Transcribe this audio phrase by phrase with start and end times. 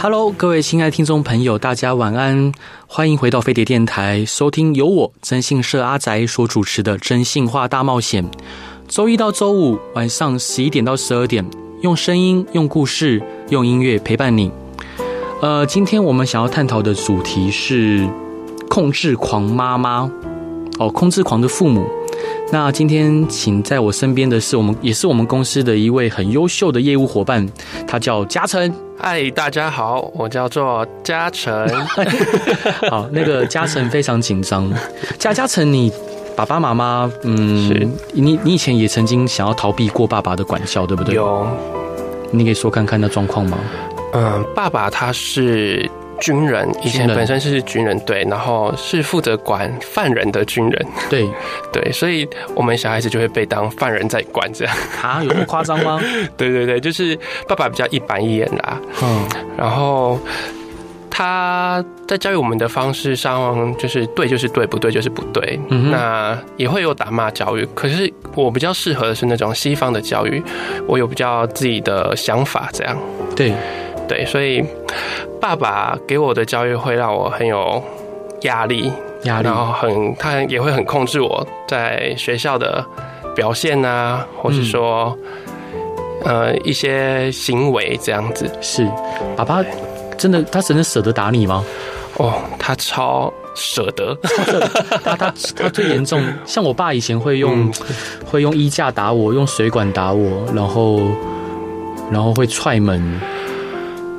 [0.00, 2.52] Hello，各位亲爱的听众朋友，大家晚安！
[2.86, 8.24] 欢迎回到飞碟电台，收听由我征信社阿宅所主持的《征信话大冒险》。
[8.86, 11.44] 周一到周五晚上十一点到十二点，
[11.82, 14.52] 用声音、用故事、用音乐陪伴你。
[15.42, 18.08] 呃，今天我们想要探讨的主题是
[18.68, 20.08] 控制狂妈妈
[20.78, 21.84] 哦，控制狂的父母。
[22.52, 27.44] 那今天请在我身边的是我们，也是我们公司的一位很优秀的业务伙伴，
[27.84, 28.72] 他叫嘉诚。
[29.00, 31.68] 嗨，大家好，我叫做嘉诚。
[32.90, 34.68] 好，那个嘉诚非常紧张。
[35.18, 35.92] 嘉嘉诚，你
[36.34, 41.14] 爸爸妈妈，嗯，是你你以前也曾经想要逃避过爸爸的管教，对不对？
[41.14, 41.46] 有。
[42.32, 43.56] 你可以说看看那状况吗？
[44.14, 45.88] 嗯，爸爸他是。
[46.20, 51.28] 军人以前本身是军人，对，然后是负责管犯人的军人，对。
[51.72, 54.76] 对，所以我们小孩子就会被当犯人在管，这样。
[55.02, 55.22] 啊？
[55.22, 56.00] 有那么夸张吗？
[56.36, 59.24] 对对对，就是爸爸比较一板一眼啦，嗯，
[59.56, 60.18] 然后
[61.10, 70.42] 他在教育我们的方式上，就是对就是对，不对就是不对，嗯，那也会有打骂教育，可是我比较适合的是那种西方的教育，
[70.86, 72.96] 我有比较自己的想法，这样。
[73.36, 73.52] 对。
[74.08, 74.64] 对，所以
[75.38, 77.82] 爸爸给我的教育会让我很有
[78.42, 78.90] 压力，
[79.24, 82.84] 压力，然后很他也会很控制我在学校的
[83.36, 85.16] 表现啊，或是说、
[86.24, 88.50] 嗯、呃一些行为这样子。
[88.62, 88.88] 是，
[89.36, 89.62] 爸爸
[90.16, 91.62] 真的他真的舍得打你吗？
[92.16, 94.16] 哦，他超舍得，
[95.04, 97.72] 他他他最严重，像我爸以前会用、嗯、
[98.24, 101.00] 会用衣架打我，用水管打我，然后
[102.10, 103.20] 然后会踹门。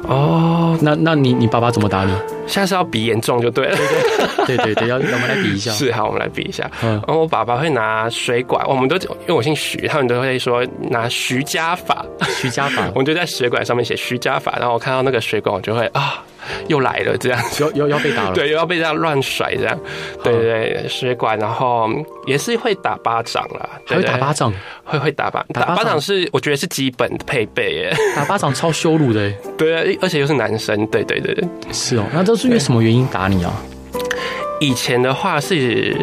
[0.10, 2.12] 哦，那那你你爸爸怎么打你？
[2.48, 3.78] 现在是要比严重就对了，
[4.48, 5.70] 对对对，要我们来比一下。
[5.78, 6.70] 是，好，我们来比一下。
[6.82, 12.04] 嗯，然后我爸爸会拿水管，我们都因为我姓徐，他们都会说拿徐家法，
[12.42, 16.24] 徐家法， 我们就在水管上面写徐家法，然后我看到那个水管，我就会啊。
[16.68, 19.80] 又来了，这样又又要被打了， 对，又要被这样乱甩，这样，
[20.24, 21.90] 对对对，水管，然后
[22.26, 25.46] 也是会打巴掌啦，还会打巴掌，会会打巴。
[25.54, 26.00] 打巴掌？
[26.00, 33.54] 是我觉得是基本的配备耶，打巴掌超羞辱的， 对，而且又是男生，对对对对，是哦，那都是因为什么原因打你啊？
[34.60, 35.96] 以前的话是。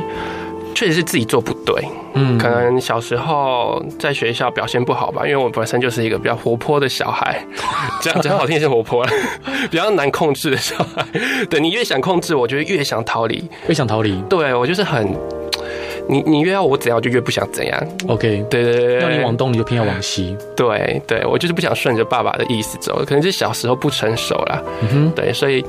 [0.77, 7.43] 确实是自己做不对，嗯，可能小时候在学校表现不好吧，因为我本身就是一个比较活泼的小孩，
[8.03, 9.03] 这样讲好听是活泼，
[9.71, 11.03] 比较难控制的小孩。
[11.49, 14.21] 对，你越想控制，我就越想逃离，越想逃离。
[14.29, 15.17] 对，我就是很。
[16.09, 17.89] 你你越要我怎样，我就越不想怎样。
[18.07, 20.37] OK，对对对，要你往东，你就偏要往西。
[20.57, 24.63] 对对，我就是不想顺着爸爸的意思走，可能是小时候不成熟啦。
[24.83, 25.65] 嗯哼，对，所以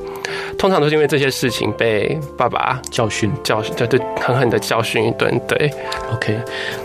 [0.56, 5.28] 通常都是因为这些事情被爸爸教训，教训，对对，狠狠的教训一顿。
[5.46, 5.70] 对
[6.12, 6.38] ，OK，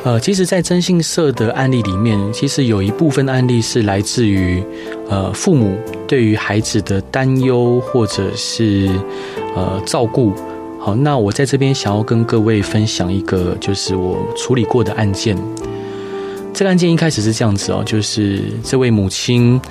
[0.03, 4.63] 呃，其实，在征信社的案例里面，其实有一部分案例是来自于
[5.09, 5.77] 呃父母
[6.07, 8.89] 对于孩子的担忧或者是
[9.55, 10.33] 呃照顾。
[10.85, 15.33] 好，那我在这边想要跟各位分享一个，就是我处理过的案件。
[16.53, 19.61] 这个案件一开始是这样子哦，就是这位母亲，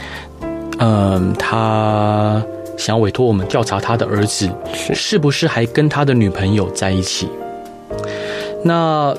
[0.79, 2.43] 嗯，她
[2.79, 4.49] 想要委托我们调查她的儿子
[4.95, 7.29] 是不是还跟他的女朋友在一起。
[8.65, 9.15] 那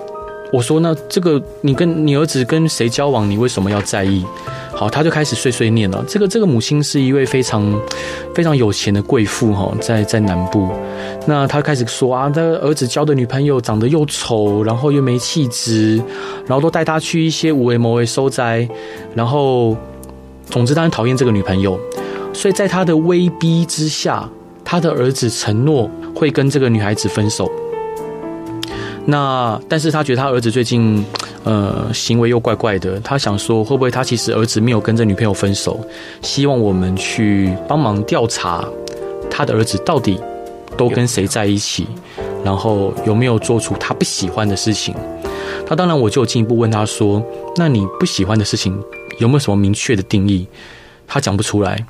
[0.53, 4.23] 我说，那这个你跟你儿子跟谁交往，你为什么要在意？
[4.71, 6.05] 好，他就开始碎碎念了。
[6.07, 7.73] 这个这个母亲是一位非常
[8.35, 10.69] 非常有钱的贵妇哈，在在南部。
[11.25, 15.97] 那他开始说啊，他儿子交的女朋友长得又丑，然后又没气质，
[16.45, 18.69] 然后都带他去一些有的没的所在，
[19.15, 19.75] 然后
[20.51, 21.79] 总之他很讨厌这个女朋友，
[22.31, 24.29] 所以在他的威逼之下，
[24.63, 27.51] 他的儿子承诺会跟这个女孩子分手。
[29.05, 31.03] 那但是他觉得他儿子最近。
[31.45, 32.97] 呃，行为又怪怪的。
[33.01, 35.77] 他想说，会不会他其实儿子没有跟这女朋友分手？
[36.21, 38.65] 希望我们去帮忙调查
[39.29, 40.17] 他的儿子到底
[40.77, 41.85] 都跟谁在一起，
[42.45, 44.95] 然后有没有做出他不喜欢的事情。
[45.67, 47.21] 他当然，我就进一步问他说
[47.57, 48.81] ：“那你不喜欢的事情
[49.19, 50.47] 有没有什么明确的定义？”
[51.05, 51.85] 他讲不出来，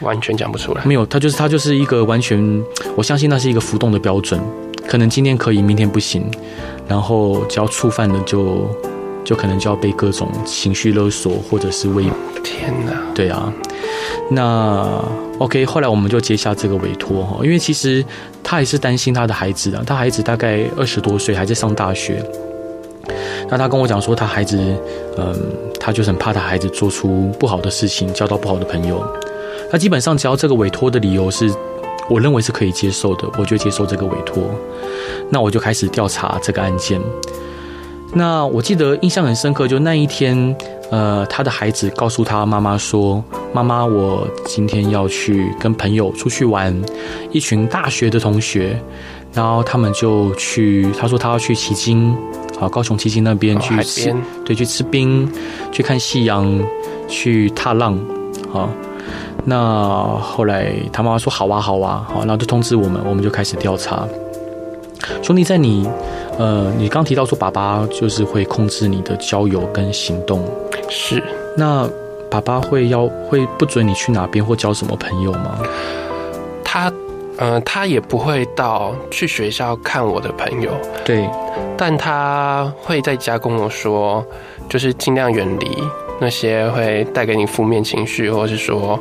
[0.00, 0.84] 完全讲不出来。
[0.84, 2.64] 没有，他就是他就是一个完全，
[2.94, 4.40] 我相信那是一个浮动的标准，
[4.86, 6.24] 可能今天可以，明天不行，
[6.88, 8.68] 然后只要触犯了就。
[9.24, 12.02] 就可能就要被各种情绪勒索，或者是威。
[12.42, 12.92] 天哪！
[13.14, 13.52] 对啊，
[14.28, 15.00] 那
[15.38, 18.04] OK，后来我们就接下这个委托哈，因为其实
[18.42, 22.20] 他也是担心他的孩子啊，他孩子大概二十多岁，还在上大学。
[23.48, 24.58] 那他跟我讲说，他孩子，
[25.16, 25.32] 嗯，
[25.78, 29.06] 他就是很怕他孩子做出不好的事情，交到不好的朋友。
[29.70, 31.48] 那基本上只要这个委托的理由是，
[32.12, 34.44] 我认为是可以接受的，我就接受这个委托。
[35.30, 37.00] 那我就开始调查这个案件。
[38.12, 40.54] 那我记得印象很深刻，就那一天，
[40.90, 43.24] 呃，他的孩子告诉他妈妈说
[43.54, 46.78] ：“妈妈，我今天要去跟朋友出去玩，
[47.30, 48.78] 一群大学的同学，
[49.32, 52.14] 然后他们就去，他说他要去旗津，
[52.60, 54.14] 啊，高雄旗津那边去吃，
[54.44, 55.26] 对，去吃冰，
[55.72, 56.62] 去看夕阳，
[57.08, 57.98] 去踏浪，
[58.52, 58.68] 啊，
[59.44, 64.06] 那后来他妈妈说好啊，好啊，好，然后就通知我们，我们就开始调查。
[65.22, 65.88] 兄弟，在你。”
[66.38, 70.42] 呃，你刚提到说爸爸就是会控制你的交友跟行动，
[70.88, 71.22] 是。
[71.58, 71.86] 那
[72.30, 75.58] 爸爸会要会不准你去哪边或交什么朋友吗？
[76.64, 76.90] 他，
[77.36, 80.70] 呃，他也不会到去学校看我的朋友，
[81.04, 81.28] 对。
[81.76, 84.24] 但他会在家跟我说，
[84.70, 85.84] 就是尽量远离
[86.22, 88.96] 那些会带给你负面情绪，或是说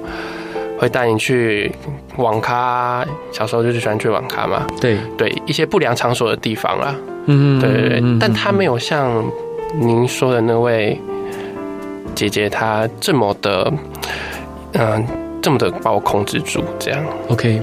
[0.79, 1.71] 会带你去
[2.18, 3.06] 网咖。
[3.31, 6.95] 小时候就是喜欢去网咖嘛，对对，一些不良场所的地方啊。
[7.27, 9.23] 嗯，对对对，但他没有像
[9.79, 11.00] 您说的那位
[12.15, 13.71] 姐姐，她这么的，
[14.74, 15.06] 嗯，
[15.44, 17.00] 这么的把我控制住，这样。
[17.29, 17.62] OK，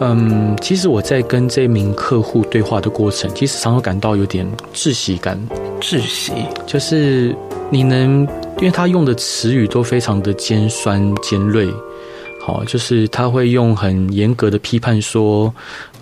[0.00, 5.40] 嗯，其实我在跟这名客户对话的过程，其实常常感到有点窒息感。
[5.80, 6.32] 窒息，
[6.66, 7.34] 就是
[7.70, 8.26] 你能，
[8.58, 11.68] 因为他用的词语都非常的尖酸尖锐。
[12.40, 15.52] 好，就是他会用很严格的批判说，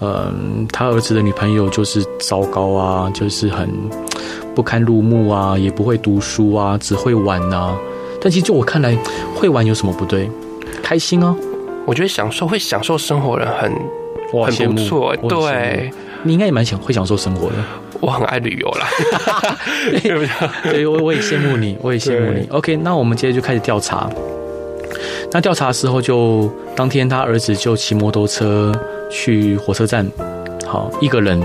[0.01, 3.69] 嗯，他儿子的女朋友就是糟糕啊，就是很
[4.55, 7.77] 不堪入目啊，也不会读书啊，只会玩啊。
[8.21, 8.97] 但其实就我看来，
[9.35, 10.31] 会玩有什么不对？
[10.83, 11.35] 开心啊！
[11.85, 13.73] 我觉得享受会享受生活的人很
[14.45, 15.17] 很不错。
[15.29, 15.91] 对，
[16.23, 17.57] 你应该也蛮想会享受生活的。
[18.01, 18.87] 我很爱旅游啦，
[20.03, 20.25] 对不
[20.63, 20.73] 对？
[20.73, 22.47] 对，我我也羡慕你，我也羡慕你。
[22.51, 24.09] OK，那我们接着就开始调查。
[25.33, 28.73] 那调查的时候，就当天他儿子就骑摩托车
[29.11, 30.07] 去火车站，
[30.67, 31.39] 好一个人，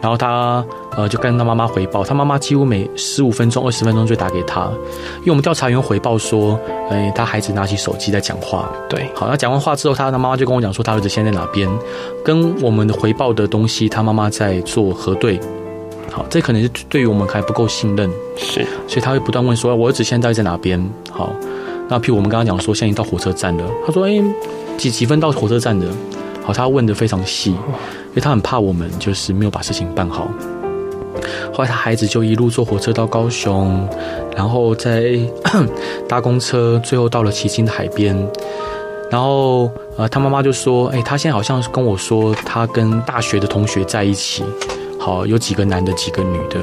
[0.00, 0.64] 然后他
[0.96, 4.70] 呃就跟他妈妈回报，他妈妈几乎每十五分钟、二十分钟就打给他，
[5.18, 6.58] 因为我们调查员回报说，
[6.88, 11.68] 哎，他孩子拿起手机在讲话，对，好，那讲完话之后，他的妈妈就跟我讲说，他儿子现在在哪边，
[12.24, 15.38] 跟我们的回报的东西，他妈妈在做核对，
[16.16, 20.82] 好，这可能是对于我们还不够信任，是，所以他会不断问说，我儿子现在在哪边？
[21.10, 21.30] 好。
[21.88, 23.64] 那譬如我们刚刚讲说，现在已经到火车站了。
[23.86, 24.24] 他说：“哎，
[24.78, 25.86] 几几分到火车站的？”
[26.42, 30.26] 好，他问的非常细，因为他很怕我们就是没有把事情办好。
[31.52, 33.86] 后来他孩子就一路坐火车到高雄，
[34.34, 35.16] 然后再
[36.08, 38.16] 搭公车，最后到了旗津的海边。
[39.10, 44.42] 然后呃，他妈妈就说：“哎，他现在好像是跟我说，他跟大学的同学在一起，
[45.06, 46.60] 好，有几个男的，几个女的。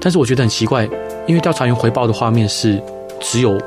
[0.00, 0.88] 但是我觉得很奇怪，
[1.26, 2.80] 因为调查员回报的画面是
[3.20, 3.60] 只有。”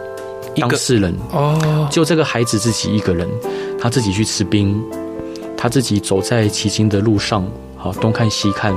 [0.56, 3.28] 当事人哦，就这个孩子自己一个人，
[3.78, 4.82] 他自己去吃冰，
[5.58, 7.46] 他自己走在骑行的路上，
[7.76, 8.74] 好东看西看，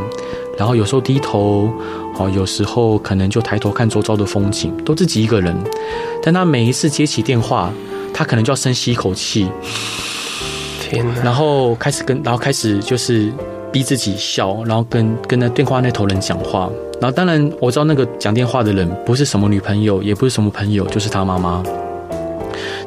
[0.59, 1.73] 然后有时候低头，
[2.13, 5.57] 好有时候可能就抬头看周遭的风景，都自己一个人。
[6.23, 7.73] 但他每一次接起电话，
[8.13, 9.47] 他可能就要深吸一口气，
[10.83, 13.33] 天哪，然后开始跟，然后开始就是
[13.73, 16.71] 逼自己笑，然后跟跟那电话那头人讲话。
[17.01, 21.63] 然后，当然我知道那个讲电话的人不是什么女朋友，也不是什么朋友，就是他妈妈。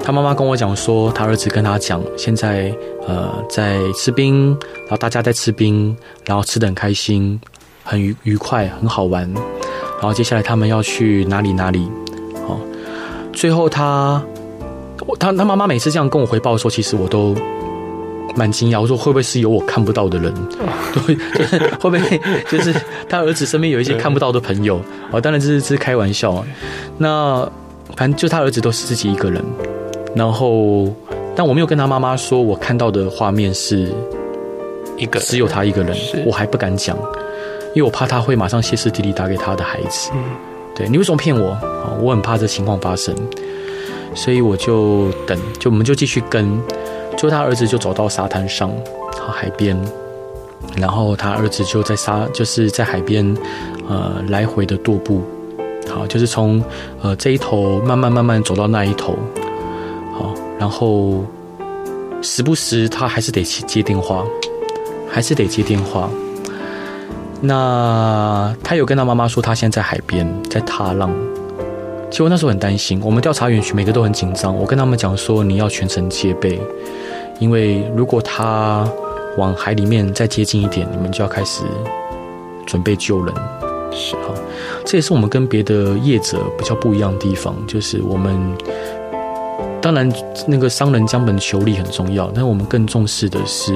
[0.04, 2.76] 他妈妈跟我讲说，他儿子跟他讲，现在
[3.08, 4.50] 呃在吃冰，
[4.82, 7.40] 然后大家在吃冰，然后吃得很开心，
[7.84, 9.32] 很愉愉快，很好玩。
[9.34, 11.90] 然后接下来他们要去哪里哪里？
[12.48, 12.60] 好，
[13.32, 14.22] 最后他
[15.18, 17.36] 他他妈妈每次这样跟我回报的时候，其实我都。
[18.36, 20.34] 蛮惊讶，我说会不会是有我看不到的人？
[21.06, 22.74] 对， 就是会不会就是
[23.08, 24.82] 他儿子身边有一些看不到的朋友？
[25.12, 26.44] 哦，当然这是这是开玩笑。
[26.98, 27.48] 那
[27.96, 29.44] 反正就他儿子都是自己一个人，
[30.16, 30.92] 然后
[31.36, 33.94] 但我没有跟他妈妈说我看到的画面是
[34.98, 36.98] 一个只有他一个人，我还不敢讲，
[37.76, 40.10] 因为我怕他会马上歇斯底里打给他的孩子。
[40.76, 41.56] 对，你为什么骗我？
[42.02, 43.16] 我很怕这情况发生，
[44.16, 46.60] 所以我就等，就我们就继续跟。
[47.24, 48.70] 就他儿子就走到沙滩上，
[49.34, 49.80] 海边，
[50.76, 53.26] 然后他儿子就在沙就是在海边，
[53.88, 55.22] 呃，来回的踱步，
[55.90, 56.62] 好，就是从
[57.02, 59.18] 呃这一头慢慢慢慢走到那一头，
[60.12, 61.24] 好，然后
[62.22, 64.26] 时不时他还是得去接电话，
[65.10, 66.10] 还是得接电话。
[67.40, 71.10] 那他有跟他妈妈说他现在在海边在踏浪，
[72.14, 74.56] 结果那时候很担心，我们调查员每个都很紧张。
[74.56, 76.62] 我跟他们讲说，你要全程戒备，
[77.40, 78.88] 因为如果他
[79.36, 81.64] 往海里面再接近一点，你们就要开始
[82.68, 83.34] 准备救人。
[83.92, 84.32] 是哈，
[84.86, 88.40] 这也是我们跟别的业者比较不一样的地方，就是我们
[89.82, 90.08] 当然
[90.46, 93.74] 那个商人将本求利很重要，但我们更重视的是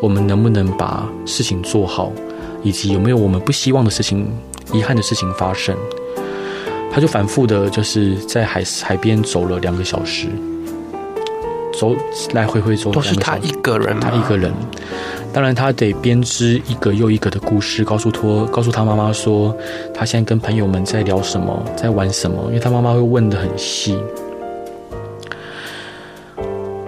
[0.00, 2.10] 我们能不能把事情做好，
[2.62, 4.32] 以及有没有我们不希望的事情、
[4.72, 5.76] 遗憾的事情发生。
[6.94, 10.28] 他就反复的，就是在海海边走了两个小时，
[11.76, 11.92] 走
[12.34, 14.52] 来回回走，都是他一个人，他一个人。
[15.32, 19.52] 当然，他得编织一个又一个的故事，告诉托，告诉他妈妈说，
[19.92, 23.98] 他现在跟朋友们在聊什么，在玩什么，因为他妈妈会问的很细。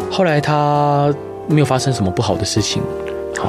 [0.08, 1.12] 后来他
[1.48, 3.05] 没有发生什么不好的事情，好，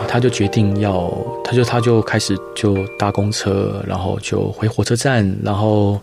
[0.07, 1.11] 他就决定要，
[1.43, 5.99] 他就他就开始就搭公车，然后就回火车站，然后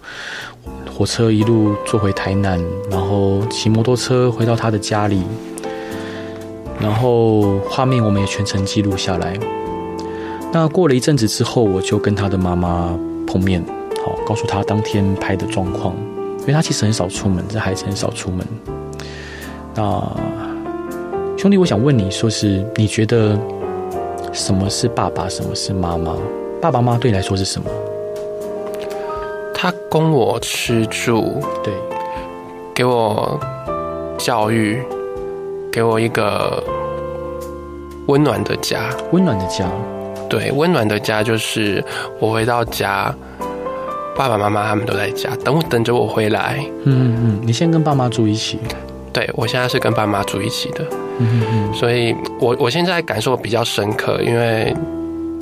[0.97, 2.59] 火车一路坐回台南，
[2.91, 5.23] 然后骑摩托车回到他的家里。
[6.81, 9.39] 然后画面我们也全程记录下来。
[10.53, 13.65] 那过了一阵子之后，我就跟他的妈妈碰面，
[14.05, 15.95] 好，告诉他当天拍的状况，
[16.41, 18.47] 因为他其实很少出门，这孩子很少出门。
[19.75, 20.01] 那
[21.37, 23.39] 兄弟，我想问你说是，你觉得
[24.35, 26.15] 什么是爸爸，什么是妈妈？
[26.61, 27.71] 爸爸妈妈对你来说是什么？
[29.55, 31.73] 他供我吃住，对，
[32.75, 33.41] 给我
[34.19, 34.83] 教育。
[35.73, 36.63] 给我一个
[38.07, 39.69] 温暖的家，温暖的家，
[40.31, 41.85] 对，温暖的家就是
[42.21, 43.13] 我回到家，
[44.17, 46.65] 爸爸妈妈他们都在家，等我等着我回来。
[46.85, 48.61] 嗯嗯，你现在跟爸妈住一起？
[49.13, 50.85] 对，我现在是跟爸妈住一起的。
[51.19, 54.75] 嗯嗯，所以我我现在感受比较深刻，因为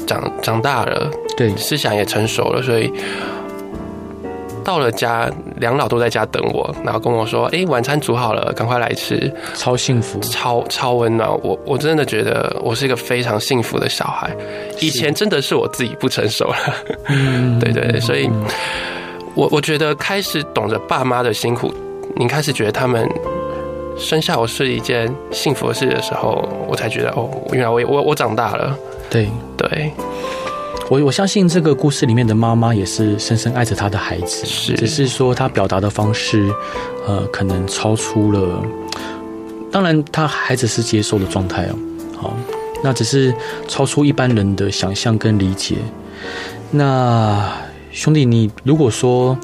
[0.07, 2.93] 长长大了，对，思想也成熟了，所以。
[4.65, 11.29] 到了家，两老都在家等我，然后跟我说：“哎，晚餐煮好了，赶快来吃。”超幸福，超超温暖。
[11.43, 14.31] 我我真的觉得我是一个非常幸福的小孩。
[14.79, 16.57] 以前真的是我自己不成熟了，
[17.09, 18.31] 嗯，对对对，所以，
[19.35, 21.75] 我我觉得开始懂得爸妈的辛苦，
[22.15, 23.05] 你开始觉得他们
[23.97, 28.77] 生下我是一件幸福的事的时候，我才觉得哦，原来我我我长大了。
[29.11, 29.93] 对对。
[30.91, 36.53] 我我相信这个故事里面的妈妈也是深深爱着她的孩子，是，只是说她表达的方式，
[37.07, 38.63] 呃，可能超出了，
[39.71, 41.75] 当然她孩子是接受的状态哦，
[42.17, 42.37] 好，
[42.83, 43.33] 那只是
[43.69, 45.77] 超出一般人的想象跟理解。
[46.71, 47.53] 那
[47.91, 49.39] 兄弟，你如果说。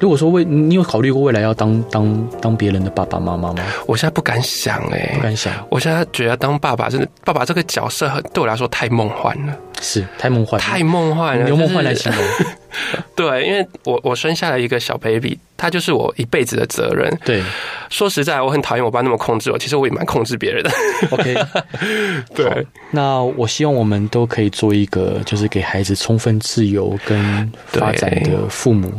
[0.00, 3.64] 如果说未，你有考虑过未来要当当当别人的爸爸妈妈吗？
[3.86, 5.52] 我现在不敢想哎，不敢想。
[5.70, 12.22] 我现在觉得当爸爸真的，爸爸这个角色对我来说太梦幻了，是太梦幻，太梦幻了，用梦幻来形容。
[13.14, 17.12] 对，因为我我生下了一个小 baby，他就是我一辈子的责任。
[17.24, 17.42] 对，
[17.88, 20.70] 说实在，我很讨厌我爸那么控制我，其实我也蛮控制别人的。
[21.10, 21.34] OK，
[22.34, 22.66] 对。
[22.90, 28.92] 那我希望我们都可以做一个，就是给孩子充分自由跟发展的父母。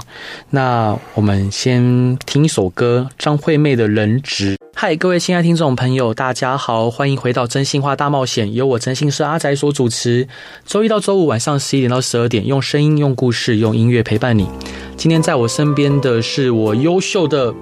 [0.50, 4.55] 那我们先听一首歌，张惠妹的《人质》。
[4.77, 10.27] 嗨，各位亲爱听众朋友，大家好，欢迎回到真心话大冒险，由我真心社阿宅所主持。
[10.65, 14.50] 周一到周五晚上十一点到十二点，用声音、用故事、用音乐陪伴你。
[14.98, 17.55] 今天在我身边的是我优秀的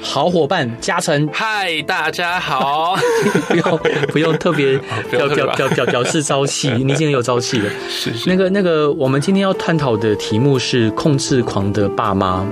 [0.00, 1.28] 好伙伴嘉诚。
[1.30, 2.96] 嗨，大家好，
[3.46, 3.80] 不用
[4.12, 4.78] 不用特别
[5.10, 7.70] 表表表表表示朝气， 你已经很有朝气了。
[7.90, 8.30] 是是。
[8.30, 12.42] 那个那个，我们今天要探讨的题目是控制狂的爸妈。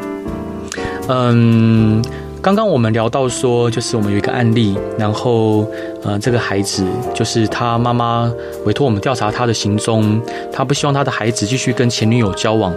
[1.09, 2.04] 嗯。
[2.42, 5.64] 刚刚我们聊到说，就是我们有一个案例，然后，
[6.02, 6.84] 呃，这个孩子
[7.14, 8.28] 就是他妈妈
[8.64, 10.20] 委托我们调查他的行踪，
[10.52, 12.75] 他不希望他的孩子继续跟前女友交往，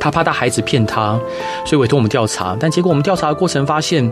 [0.00, 1.20] 他怕他孩子骗他，
[1.66, 2.56] 所以委托我们调查。
[2.58, 4.08] 但结果我们调查的过程发现，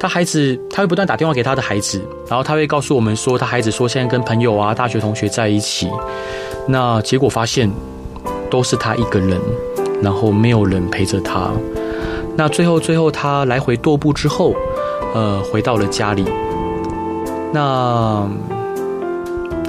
[0.00, 5.90] 他孩子他会不断打电话给他的孩子，然后他会告诉我们说，他孩子说现在跟朋友啊、大学同学在一起，
[6.66, 7.70] 那结果发现
[8.50, 9.38] 都是他一个人，
[10.02, 11.50] 然后没有人陪着他。
[12.36, 14.54] 那最后，最后他来回踱步之后，
[15.14, 16.24] 呃，回到了家里。
[17.52, 18.28] 那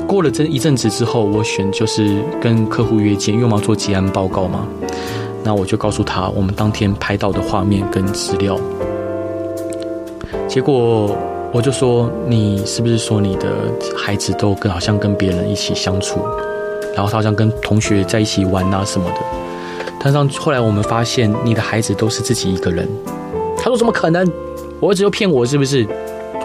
[0.06, 4.68] 过了这一阵子之后，我选就是跟客户约见，因为我们要做结案报告嘛。
[5.44, 8.60] 那我就告诉他我们当天拍到的画面跟资料。
[10.46, 11.16] 结果
[11.54, 13.48] 我就说：“你是不是说你的
[13.96, 16.20] 孩子都跟好像跟别人一起相处，
[16.94, 19.18] 然后他好像跟同学在一起玩啊什么的？”
[20.00, 22.88] 但是后来我们发现，你的孩子都是自己一个人。
[23.58, 24.26] 他说：“怎么可能？
[24.80, 25.86] 我儿子又骗我是不是？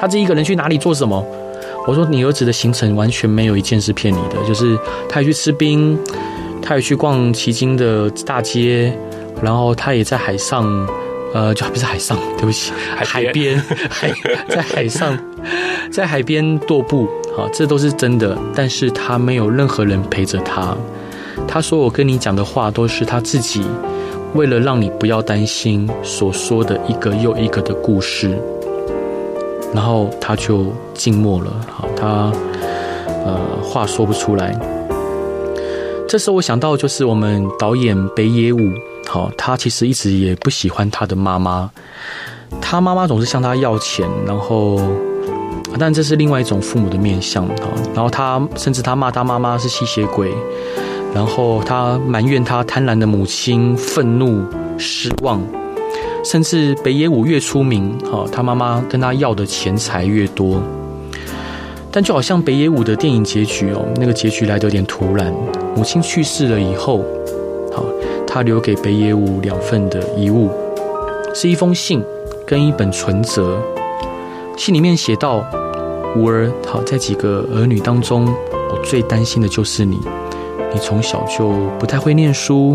[0.00, 1.24] 他自己一个人去哪里做什么？”
[1.86, 4.78] 我说：“你儿子的行程完全没有一件是骗你的，就是
[5.08, 5.98] 他也去吃冰，
[6.62, 8.96] 他也去逛旗津的大街，
[9.42, 10.64] 然后他也在海上，
[11.34, 14.12] 呃，就不是海上， 对不起，海边，海
[14.48, 15.18] 在海上，
[15.90, 18.38] 在海边踱步，好，这都是真的。
[18.54, 20.76] 但是他没有任何人陪着他。
[21.52, 23.62] 他说：“我跟你讲的话都是他自己
[24.32, 28.38] 为了让你不要担心所说的一个又一个的故事。”
[29.74, 31.52] 然后他就静默了。
[31.70, 32.32] 好，他
[33.26, 34.58] 呃话说不出来。
[36.08, 38.58] 这时候我想到就是我们导演北野武。
[39.06, 41.70] 好，他其实一直也不喜欢他的妈妈，
[42.62, 44.80] 他妈妈总是向他要钱，然后，
[45.78, 47.46] 但这是另外一种父母的面相。
[47.46, 50.32] 哈，然后他甚至他骂他妈妈是吸血鬼，
[51.14, 54.44] 然后他埋怨他贪婪的母亲，愤怒、
[54.78, 55.40] 失望，
[56.24, 60.62] 甚至北野武越出名，哈，他妈妈跟他要的钱财越多。
[61.90, 65.32] 但就好像北野武的电影结局哦，那个结局来得有点突然，
[65.76, 67.04] 母亲去世了以后，
[67.72, 67.84] 好。
[68.34, 70.48] 他留给北野武两份的遗物，
[71.34, 72.02] 是一封信
[72.46, 73.60] 跟一本存折。
[74.56, 75.44] 信里面写道
[76.16, 79.98] ：“吾儿，好，在几个儿女当中，我最担心的就是你。
[80.74, 82.74] 你从小就不太会念书，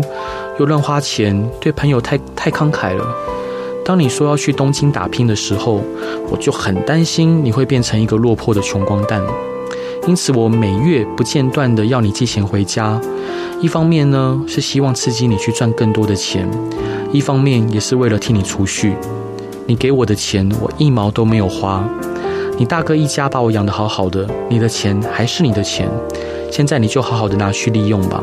[0.58, 3.04] 又乱花钱，对朋友太太慷慨了。
[3.84, 5.80] 当你说要去东京打拼的时候，
[6.30, 9.22] 我就很担心你会变成一个落魄的穷光蛋。
[10.06, 13.00] 因此，我每月不间断地要你寄钱回家。”
[13.60, 16.46] 一方面呢，是希望刺激你去赚更多的钱；
[17.12, 18.94] 一方面也是为了替你储蓄。
[19.66, 21.86] 你给我的钱，我一毛都没有花。
[22.58, 25.88] 你大哥一家把我养得好好的，你的钱还是你的钱。
[26.50, 28.22] 现在你就好好的拿去利用吧。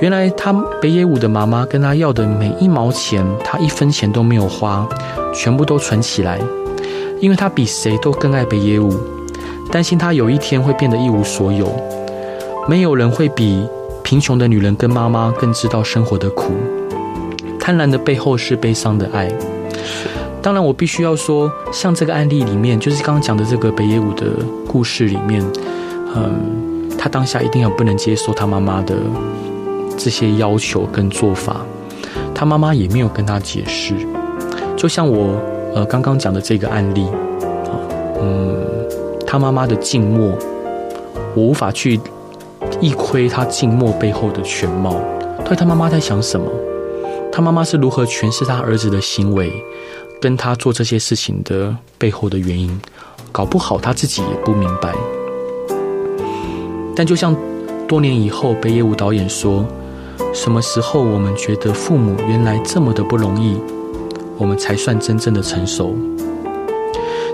[0.00, 4.88] 原来他北野武的妈妈跟他要的每一毛钱，他一分钱都没有花，
[5.34, 6.40] 全部都存起来，
[7.20, 8.92] 因为他比谁都更爱北野武，
[9.70, 11.70] 担心他有一天会变得一无所有。
[12.66, 13.66] 没有人会比。
[14.02, 16.52] 贫穷的女人跟妈妈更知道生活的苦，
[17.58, 19.28] 贪婪的背后是悲伤的爱。
[20.46, 24.26] 当然，我必须要说，像这个案例里面，就是刚刚讲的这个北野武的
[24.68, 25.44] 故事里面，
[26.14, 28.94] 嗯，他当下一定要不能接受他妈妈的
[29.98, 31.66] 这些要求跟做法，
[32.32, 33.92] 他妈妈也没有跟他解释。
[34.76, 35.36] 就像我
[35.74, 37.08] 呃刚刚讲的这个案例，
[38.20, 38.64] 嗯，
[39.26, 40.32] 他妈妈的静默，
[41.34, 42.00] 我无法去。
[42.80, 44.94] 一窥他静默背后的全貌，
[45.38, 46.46] 到底他妈妈在想什么？
[47.32, 49.52] 他妈妈是如何诠释他儿子的行为，
[50.20, 52.80] 跟他做这些事情的背后的原因？
[53.32, 54.94] 搞不好他自己也不明白。
[56.94, 57.36] 但就像
[57.86, 59.66] 多年以后，北野武导演说
[60.32, 63.58] ：“什么时候我们觉得父母原来这么的不容易，
[64.38, 65.94] 我们才算真正的成熟？”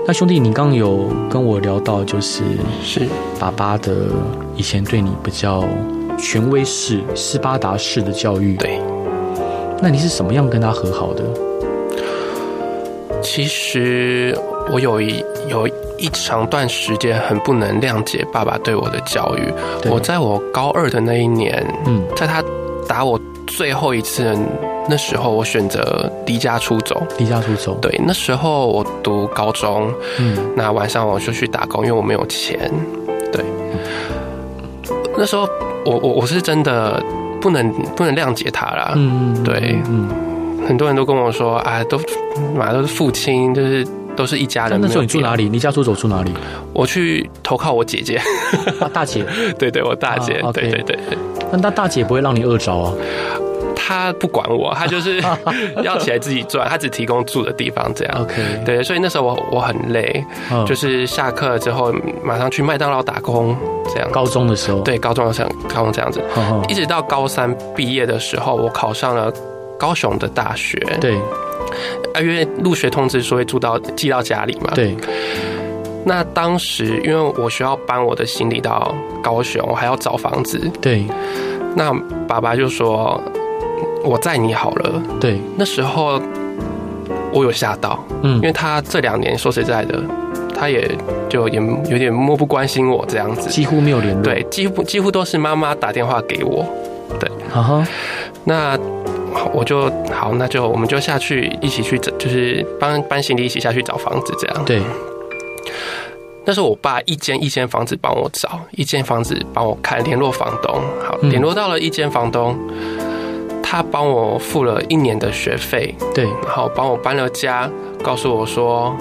[0.05, 2.43] 那兄弟，你刚刚有跟我聊到，就是
[2.83, 3.07] 是
[3.39, 4.07] 爸爸的
[4.57, 5.63] 以前对你比较
[6.19, 8.57] 权威式、斯巴达式的教育。
[8.57, 8.81] 对，
[9.81, 11.23] 那你是什么样跟他和好的？
[13.35, 14.37] 其实
[14.71, 15.67] 我有一有
[15.97, 19.51] 一长段时间很不能谅解爸爸对我的教育。
[19.89, 22.43] 我在我高二的那一年，嗯，在他
[22.87, 24.37] 打我最后一次。
[24.87, 27.75] 那时候我选择离家出走，离家出走。
[27.81, 32.69] 对，那时候我读高中，嗯，那晚上我就去打工，因为我没有钱。
[33.31, 33.43] 对，
[35.17, 35.47] 那时候
[35.85, 37.01] 我我我是真的
[37.41, 38.91] 不能不能谅解他啦。
[38.95, 40.07] 嗯，对，嗯，
[40.67, 41.99] 很多人都跟我说，啊，都
[42.55, 44.79] 马上都是父亲，就是都是一家人。
[44.81, 45.49] 那时候你住哪里？
[45.49, 46.31] 离家出走住哪里？
[46.73, 48.19] 我去投靠我姐姐，
[48.93, 49.25] 大姐。
[49.59, 50.41] 对对，我大姐。
[50.53, 51.17] 对对对对。
[51.51, 52.93] 但他大姐不会让你饿着啊？
[53.75, 55.21] 他不管我，他就是
[55.83, 58.21] 要起来自己赚，他只提供住的地方这样。
[58.21, 60.23] OK，对，所以那时候我我很累，
[60.65, 63.55] 就是下课之后马上去麦当劳打工
[63.93, 64.09] 这样。
[64.09, 66.23] 高中的时候，对，高中的时候，高中这样子，
[66.69, 69.31] 一直到高三毕业的时候，我考上了
[69.79, 70.77] 高雄的大学。
[70.99, 71.15] 对，
[72.13, 74.71] 啊，因为入学通知书会住到寄到家里嘛。
[74.75, 74.95] 对。
[76.05, 80.59] 那当时因为我需要搬我的行李到高雄，我还要找房子。
[80.81, 81.03] 对。
[81.75, 81.93] 那
[82.27, 83.21] 爸爸就说。
[84.05, 85.01] 我载你好了。
[85.17, 86.21] 对，那时候
[87.31, 89.97] 我有吓到，嗯，因为他这两年说实在的，
[90.53, 90.85] 他也
[91.29, 91.55] 就也
[91.89, 94.21] 有点漠不关心我这样子，几乎没有联络。
[94.21, 96.65] 对，几乎几乎都是妈妈打电话给我。
[97.17, 97.87] 对，哈哈。
[98.43, 98.77] 那
[99.53, 104.65] 我就好，那就我们就下去一起去找，就是搬搬行李一起下去找房子这样。
[104.65, 104.81] 对。
[106.45, 110.81] 那时候我爸一间一间房子帮我找，一间房子帮我看，联络房东。
[111.01, 112.57] 好，联络到了一间房东。
[113.65, 117.67] 他帮我付了一年的学费，对，然后帮我搬了家，
[118.03, 118.95] 告诉我说：“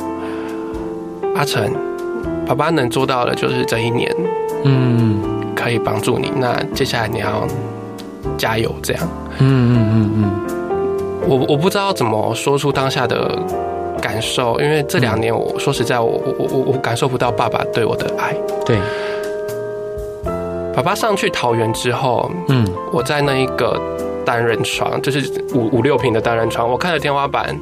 [1.36, 1.70] 阿成，
[2.46, 4.10] 爸爸能做到的就是这一年，
[4.64, 5.20] 嗯，
[5.54, 6.32] 可以帮助你。
[6.36, 7.46] 那接下来你要
[8.36, 10.30] 加油，这样，嗯嗯嗯嗯。
[11.28, 13.30] 我我不知道怎么说出当下的
[14.00, 18.34] 感受，因为这两年我说实在，我我我我感受不到爸爸对我的爱。
[18.66, 18.76] 对，
[20.74, 23.80] 爸爸上去桃园之后，嗯，我在那一个
[24.24, 27.56] 单人床，就是五五六平的单人床，我看着天花板，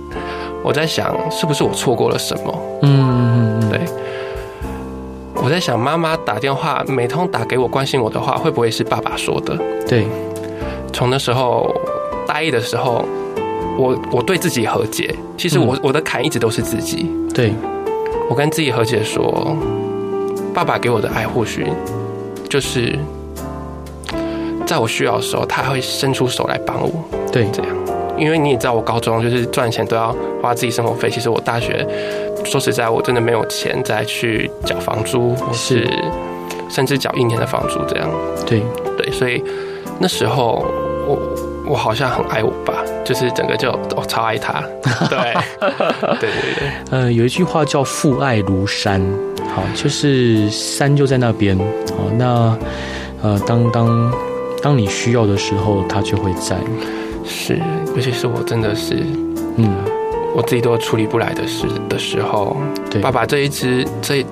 [0.62, 2.62] 我在想是不是我错过了什么？
[2.80, 3.80] 嗯嗯嗯，对。
[5.42, 9.54] 我在想，妈妈打电话每通打给我关心我的话，会不会是爸爸说的？
[9.86, 10.06] 对。
[10.92, 11.74] 从那时候
[12.26, 13.04] 大一的时候，
[13.78, 15.14] 我我对自己和解。
[15.36, 17.10] 其实我、嗯、我的坎一直都是自己。
[17.34, 17.52] 对。
[18.28, 19.56] 我跟自己和解说，
[20.54, 21.66] 爸爸给我的爱或许
[22.48, 22.96] 就是
[24.64, 26.90] 在我需要的时候，他会伸出手来帮我。
[27.32, 27.76] 对，这样。
[28.16, 31.10] 因为你也知道，我高中就是赚钱都要花自己生活费。
[31.10, 31.86] 其实我大学。
[32.42, 35.86] 说实在，我真的没有钱再去缴房租，或是
[36.70, 38.08] 甚至缴一年的房租这样。
[38.46, 38.62] 对
[38.96, 39.42] 对，所以
[40.00, 40.64] 那时候
[41.06, 41.18] 我
[41.66, 42.72] 我好像很爱我爸，
[43.04, 44.62] 就是整个就我超爱他。
[45.10, 45.34] 对
[46.18, 46.70] 对对对。
[46.90, 49.00] 呃，有一句话叫“父爱如山”，
[49.54, 51.56] 好，就是山就在那边。
[51.58, 52.56] 好，那
[53.22, 54.12] 呃，当当
[54.62, 56.56] 当你需要的时候，他就会在。
[57.24, 57.60] 是，
[57.94, 59.04] 尤其是我真的是，
[59.56, 59.70] 嗯。
[60.32, 62.56] 我自己都处理不来的事的时候，
[62.88, 64.26] 对爸爸这一只这一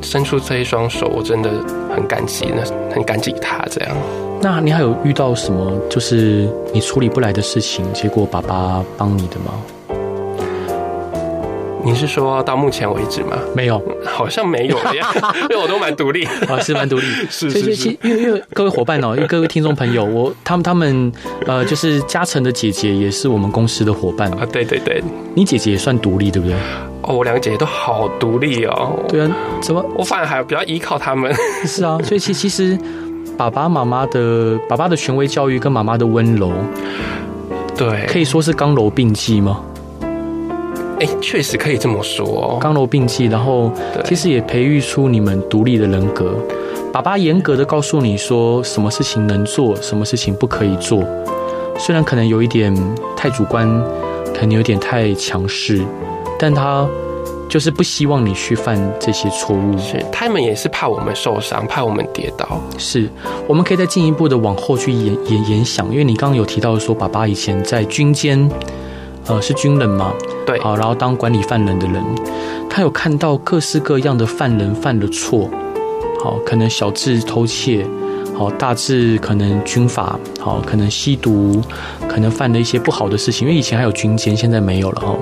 [0.00, 1.50] 伸出这一双手，我真的
[1.94, 2.64] 很感激，那
[2.94, 3.94] 很感激他这样。
[4.42, 9.52] 那你还有遇到什么就是你处理不来的事情，结果爸爸帮你的吗？
[11.84, 13.36] 你是说到目前为止吗？
[13.56, 15.08] 没有，好像没有呀，
[15.50, 21.12] 因为我都蛮独立啊，是蛮独立， 是是是，因为因为各位伙伴哦，因 为各位听众朋友，我他们他们
[21.46, 25.02] 呃，就是嘉诚的姐姐也是我们公司的伙伴啊，对对对，
[25.34, 26.56] 你姐姐也算独立对不对？
[27.02, 31.32] 哦，我两个姐姐都好独立哦，对啊，怎么我反而还比较依靠他们？
[31.66, 32.78] 是啊，所以其其实
[33.36, 36.52] 爸爸妈妈的爸爸的权威教育跟妈妈的温柔，
[37.76, 39.60] 对，可以说是刚柔并济吗？
[41.00, 43.72] 哎，确实可以这么说，刚柔并济，然后
[44.04, 46.34] 其实也培育出你们独立的人格。
[46.92, 51.02] 爸爸严格的告诉你说，什么事情能做，什么事情不可以做。
[51.78, 52.72] 虽然可能有一点
[53.16, 53.66] 太主观，
[54.34, 55.82] 可能有点太强势，
[56.38, 56.86] 但他
[57.52, 59.76] 就是不希望你去犯这些错误。
[59.76, 62.58] 是，他们也是怕我们受伤，怕我们跌倒。
[62.78, 63.06] 是，
[63.46, 68.50] 我们可以再进一步的往后去延延延想，因为你刚刚有提到说，爸爸以前在军间。
[69.26, 70.14] 呃，是军人吗？
[70.46, 72.02] 对，好，然后当管理犯人的人，
[72.70, 75.50] 他有看到各式各样的犯人犯了错，
[76.24, 77.86] 好，可能小至偷窃，
[78.34, 81.60] 好，大至可能军法，好，可能吸毒，
[82.08, 85.14] 可能犯了一些不好的事情，因为以前还有军监，现在没有了哈。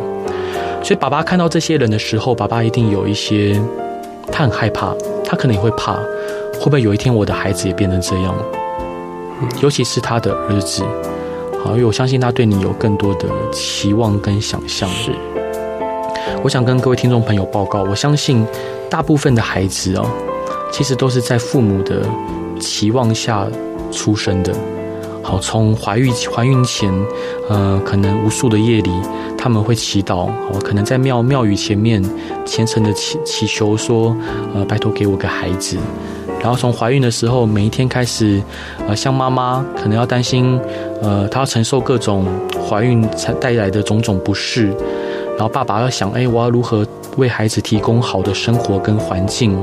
[0.83, 3.61] 所以爸爸看到这些人的时候，爸爸一定有一些，
[4.33, 5.95] 他很害怕，他可能也会怕，
[6.55, 8.35] 会不会有一天我的孩子也变成这样？
[9.63, 10.83] 尤其是他的儿子。
[11.63, 14.89] 好，因为我相信他对你有更多的期望跟想象。
[14.89, 15.13] 是，
[16.43, 18.45] 我想跟各位听众朋友报告，我相信
[18.89, 20.07] 大部分的孩子哦，
[20.73, 22.03] 其实都是在父母的
[22.59, 23.47] 期望下
[23.93, 24.55] 出生的。
[25.31, 26.93] 好，从怀孕怀孕前，
[27.49, 28.91] 呃，可能无数的夜里，
[29.39, 30.29] 他们会祈祷，
[30.65, 32.05] 可能在庙庙宇前面
[32.45, 34.17] 虔诚的祈祈求说，
[34.53, 35.79] 呃，拜托给我个孩子。
[36.41, 38.43] 然后从怀孕的时候，每一天开始，
[38.89, 40.59] 呃，像妈妈可能要担心，
[41.01, 42.27] 呃，她要承受各种
[42.69, 44.67] 怀孕才带来的种种不适，
[45.37, 46.85] 然后爸爸要想，哎，我要如何
[47.19, 49.57] 为孩子提供好的生活跟环境？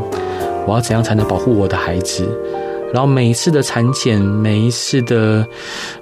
[0.65, 2.25] 我要怎样才能保护我的孩子？
[2.93, 5.45] 然后每一次的产检，每一次的，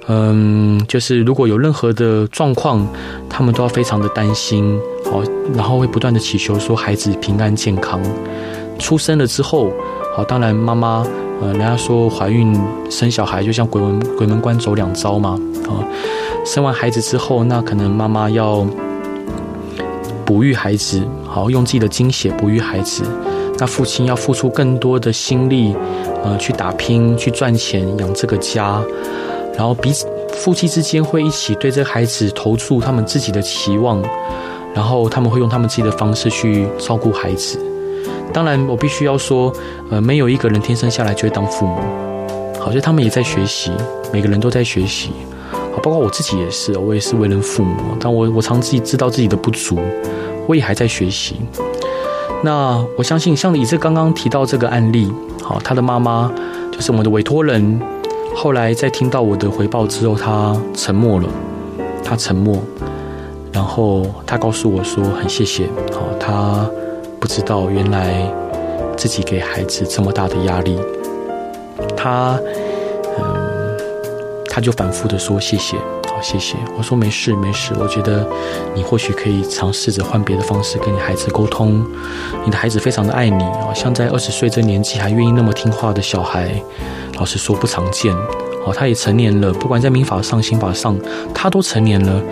[0.06, 2.86] 嗯，就是如果有任何的状况，
[3.28, 5.22] 他们都要非常的担心，好，
[5.54, 8.00] 然后会不断的祈求说孩子平安健康。
[8.78, 9.72] 出生了之后。
[10.16, 11.06] 好，当然妈妈，
[11.42, 15.84] 呃，人家说怀孕生小孩就像鬼门鬼门关走两遭嘛，啊，
[16.42, 18.66] 生完孩子之后，那可能妈妈要
[20.24, 23.02] 哺育孩子，好，用自己的精血哺育孩子，
[23.58, 25.74] 那父亲要付出更多的心力，
[26.22, 28.82] 呃，去打拼去赚钱养这个家，
[29.56, 34.02] 然后彼此夫妻之间会一起对这个孩子投注他们自己的期望，
[34.74, 37.58] 然后他们会用他们自己的方式去照顾孩子。
[38.32, 39.50] 当然，我必须要说，
[39.90, 41.80] 呃，没有一个人天生下来就会当父母。
[42.58, 43.70] 好，所以他们也在学习，
[44.12, 45.12] 每个人都在学习。
[45.50, 47.96] 好，包括我自己也是，我也是为人父母。
[47.98, 49.78] 但我我常自己知道自己的不足，
[50.46, 51.36] 我也还在学习。
[52.42, 56.32] 那我相信，像你这刚刚提到这个案例，好，他的妈妈
[56.70, 57.80] 就是我们的委托人。
[58.34, 61.28] 后来在听到我的回报之后，他沉默了，
[62.04, 62.58] 他沉默，
[63.52, 65.66] 然后他告诉我说很谢谢。
[65.92, 66.68] 好，他。
[67.18, 68.30] 不知道原来
[68.96, 70.78] 自己给孩子这么大的压力，
[71.96, 72.38] 他
[73.18, 73.76] 嗯，
[74.48, 75.76] 他就反复的说谢谢，
[76.16, 76.56] 好，谢谢。
[76.78, 78.26] 我说没事没事，我觉得
[78.74, 81.84] 你或许可以尝试着换别的方式跟你孩子沟通。
[82.42, 86.50] 你的孩子非常的爱你啊，像在二十岁这年纪还愿意那么听话的小孩，
[87.18, 88.14] 老实说不常见。
[88.64, 90.98] 哦，他也成年了，不管在民法上、刑法上，
[91.34, 92.22] 他都成年了。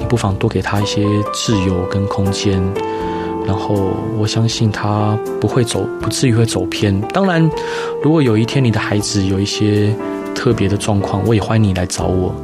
[0.00, 2.60] 你不妨多给他一些自由跟空间，
[3.46, 7.00] 然后我相信他不会走，不至于会走偏。
[7.12, 7.48] 当然，
[8.02, 9.94] 如果有一天你的孩子有一些
[10.34, 12.34] 特别的状况，我也欢迎你来找我。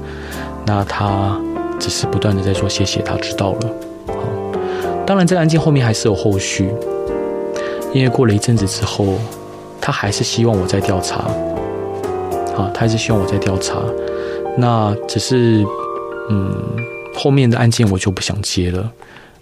[0.67, 1.39] 那他
[1.79, 3.71] 只是不断的在说谢谢，他知道了。
[4.07, 4.15] 好，
[5.07, 6.71] 当然这个案件后面还是有后续，
[7.93, 9.19] 因为过了一阵子之后，
[9.81, 11.25] 他还是希望我再调查。
[12.57, 13.83] 啊，他还是希望我在调查，
[14.57, 15.67] 那只是，
[16.31, 16.55] 嗯，
[17.13, 18.89] 后面的案件我就不想接了，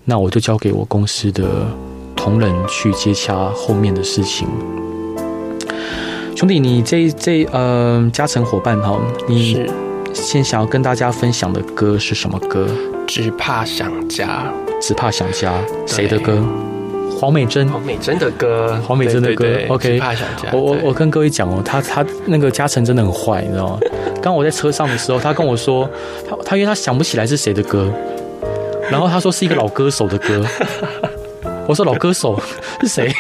[0.07, 1.45] 那我就交给我公司的
[2.17, 4.49] 同仁去接洽后面的事情。
[6.35, 9.71] 兄弟，你这这呃，加成伙伴哈，你
[10.13, 12.67] 先想要跟大家分享的歌是什么歌？
[13.07, 14.45] 只怕想家，
[14.81, 15.53] 只怕想家，
[15.87, 16.43] 谁的歌？
[17.19, 19.99] 黄美珍，黄美珍的歌，黄美珍的歌，OK。
[19.99, 23.79] 怕想家，我我我跟各位讲哦，他他那个嘉诚真的很坏，你知道吗？
[24.21, 25.89] 刚我在车上的时候，他跟我说，
[26.29, 27.89] 他他因为他想不起来是谁的歌，
[28.91, 30.45] 然后他说是一个老歌手的歌，
[31.67, 32.41] 我说老歌手
[32.83, 33.13] 是谁？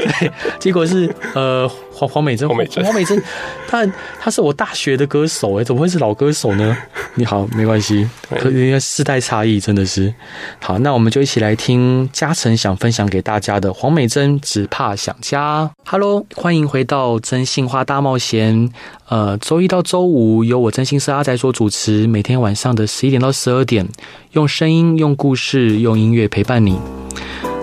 [0.00, 3.22] 对，结果是呃黄黄美珍，黄美珍，黄美珍，
[3.68, 3.86] 他
[4.20, 6.76] 他是我大学的歌手哎，怎么会是老歌手呢？
[7.14, 10.12] 你好，没关系，可因为世代差异真的是
[10.60, 15.70] 好，那我们就一起来听嘉诚想分享给大家的黄美珍只怕想家。
[15.84, 18.70] Hello，欢迎回到真心话大冒险。
[19.08, 23.88] 呃，周一到周五由我真心是阿仔所主持，每天晚上的十一点到十二点，
[24.32, 26.78] 用声音、用故事、用音乐陪伴你。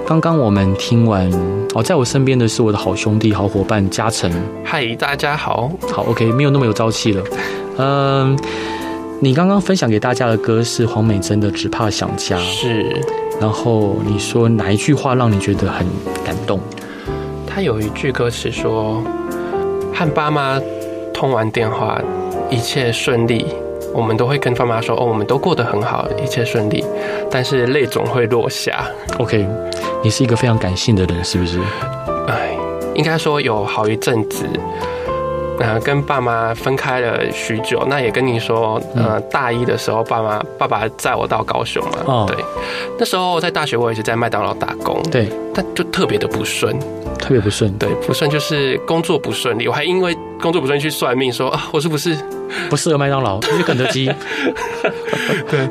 [0.08, 1.30] 刚刚我们听完
[1.76, 4.32] 哦，在我身边的是我的好兄弟、好伙伴嘉诚。
[4.64, 7.22] 嗨，大家好，好，OK，没有那么有朝气了。
[7.78, 8.40] 嗯，
[9.20, 12.86] 你刚刚分享给大家的歌是黄美珍的《只怕想家》，是。
[13.42, 15.86] 然后你说哪一句话让你觉得很
[16.24, 16.58] 感动？
[17.46, 19.04] 他有一句歌词说
[19.94, 20.58] ：“和爸妈
[21.14, 22.02] 通完电话，
[22.50, 23.46] 一切顺利。”
[23.98, 26.86] 我们都会跟爸妈说：“哦，我们都过得很好，一切顺利。”
[27.32, 28.86] 但是泪总会落下。
[29.18, 29.44] OK，
[30.04, 31.60] 你是一个非常感性的人，是不是？
[32.28, 32.56] 哎，
[32.94, 34.46] 应该说有好一阵子。
[35.60, 42.38] 呃，跟爸妈分开了许久，那也跟你说，呃，大一的时候，爸妈爸爸载我到高雄嘛，哦，对，
[43.00, 46.78] 那时候在大学，我也是在麦当劳打工，对，但就特别的不顺，
[47.28, 52.16] 特别不顺，对，不顺就是工作不顺利，我还因为工作不顺利去算命，说啊，我是不是
[52.70, 54.10] 不适合麦当劳，是肯德基，
[55.50, 55.68] 对。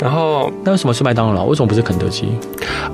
[0.00, 1.44] 然后，那为什么是麦当劳？
[1.44, 2.28] 为什么不是肯德基？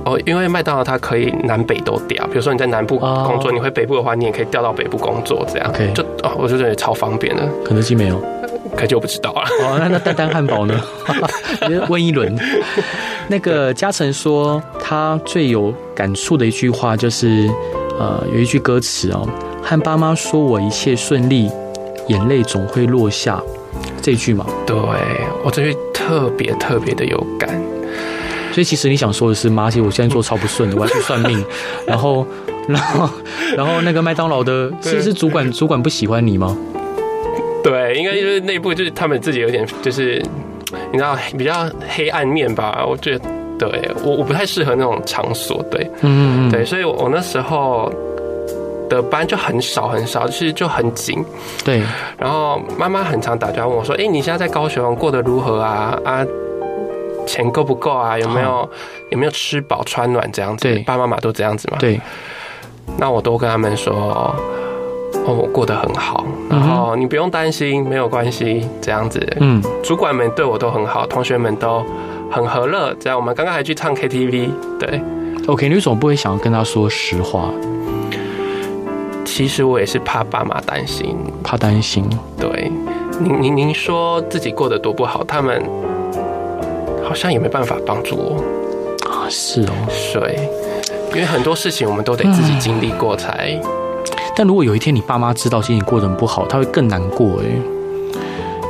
[0.06, 2.26] 哦，因为麦当劳它可以南北都调。
[2.28, 5.68] 比如说你在南部工作，你回北部的话，你也可以调到北部工作，这样。
[5.68, 7.46] OK，就哦，我就觉得超方便的。
[7.62, 8.18] 肯德基没有，
[8.74, 9.42] 可就不知道了。
[9.60, 10.80] 哦，那那丹丹汉堡呢？
[11.90, 12.34] 问一轮。
[13.28, 17.50] 那个嘉诚说，他最有感触的一句话就是，
[17.98, 19.28] 呃，有一句歌词哦，
[19.62, 21.50] 和爸妈说我一切顺利，
[22.08, 23.42] 眼泪总会落下。
[24.00, 24.76] 这句嘛，对，
[25.42, 27.48] 我这句特别特别的有感，
[28.52, 31.42] 所以其实你想说的是，妈，其实我现在做超不顺的，我要去算命，
[31.86, 32.26] 然后，
[32.68, 33.10] 然后，
[33.56, 36.56] 然后那个麦当劳的，是是主管，主管不喜欢你吗？
[37.62, 40.22] 对，应该就是内部就是他们自己有点就是，
[40.92, 42.84] 你知道比较黑暗面吧？
[42.86, 43.24] 我觉得，
[43.58, 47.92] 对我我不太适合那种场所，对，嗯，对，所以我我那时候。
[48.86, 51.24] 的班就很少很少，其实就很紧。
[51.64, 51.82] 对，
[52.18, 55.98] 然后妈妈很常打电话问我说：“哎，你现在在高雄过得如何啊？
[56.04, 56.24] 啊，
[57.26, 58.18] 钱够不够啊？
[58.18, 58.68] 有没有
[59.10, 61.78] 有没有吃饱穿暖这样子？”对，爸爸妈妈都这样子嘛。
[61.80, 61.98] 对，
[62.98, 63.94] 那我都跟他们说
[65.24, 71.82] ：“哦，我过得很好，然后你不用担心，没有关系，这样子。”嗯，主管们对我都很好，同学们都
[72.30, 72.94] 很和乐。
[73.00, 74.50] 这样，我们刚刚还去唱 KTV。
[74.78, 75.00] 对
[75.46, 77.50] ，OK，你为什么不会想要跟他说实话？
[79.24, 82.04] 其实我也是怕爸妈担心，怕担心。
[82.38, 82.70] 对，
[83.18, 85.60] 您您您说自己过得多不好，他们
[87.02, 88.36] 好像也没办法帮助我
[89.10, 89.26] 啊。
[89.28, 89.72] 是哦，
[90.12, 90.48] 对，
[91.10, 93.70] 因为很多事情我们都得自己经历过才、嗯。
[94.36, 97.73] 但如果有一天你爸妈知道其实你过得很不好，他会更难过哎。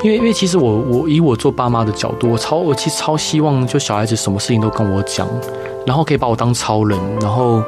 [0.04, 5.26] 因为因为其实我我以我做爸妈的角度，我超我其实超希望就小孩子什么事情都跟我讲，
[5.86, 7.62] 然后可以把我当超人，然后。